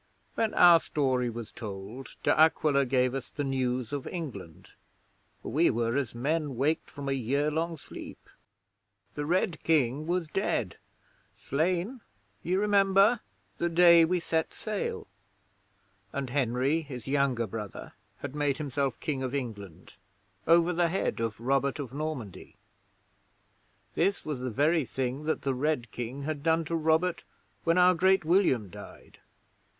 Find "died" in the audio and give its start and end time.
28.71-29.19